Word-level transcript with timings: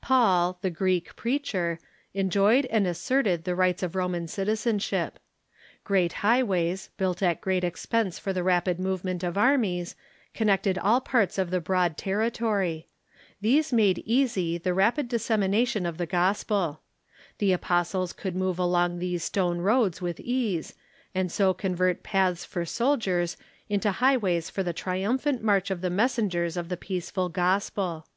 Paul, 0.00 0.58
the 0.62 0.70
Greek 0.70 1.14
preacher, 1.14 1.78
enjoyed 2.12 2.66
and 2.72 2.88
asserted 2.88 3.44
the 3.44 3.54
rights 3.54 3.84
of 3.84 3.94
Roman 3.94 4.26
citizen 4.26 4.80
ship. 4.80 5.20
Great 5.84 6.12
highways, 6.12 6.90
built 6.96 7.22
at 7.22 7.40
great 7.40 7.62
expense 7.62 8.18
for 8.18 8.32
the 8.32 8.42
rapid 8.42 8.78
12 8.78 8.78
THE 8.78 8.82
EARLY 8.82 8.82
CHURCH 8.82 8.90
movement 8.90 9.22
of 9.22 9.38
armies, 9.38 9.96
connected 10.34 10.76
all 10.76 11.00
parts 11.00 11.38
of 11.38 11.52
the 11.52 11.60
broad 11.60 11.96
terri 11.96 12.32
tory. 12.34 12.88
These 13.40 13.72
made 13.72 14.02
easy 14.04 14.58
the 14.58 14.74
rapid 14.74 15.06
dissemination 15.08 15.86
of 15.86 15.98
the 15.98 16.04
gospel. 16.06 16.80
The 17.38 17.52
apostles 17.52 18.12
could 18.12 18.34
move 18.34 18.58
along 18.58 18.98
these 18.98 19.22
stone 19.22 19.58
roads 19.58 20.02
with 20.02 20.18
ease, 20.18 20.74
and 21.14 21.30
so 21.30 21.54
convert 21.54 22.02
paths 22.02 22.44
for 22.44 22.64
soldiers 22.64 23.36
into 23.68 23.92
highways 23.92 24.50
for 24.50 24.64
the 24.64 24.72
tri 24.72 24.98
umphant 25.02 25.42
march 25.42 25.70
of 25.70 25.80
the 25.80 25.90
messengers 25.90 26.56
of 26.56 26.70
the 26.70 26.76
peaceful 26.76 27.28
gospel. 27.28 28.08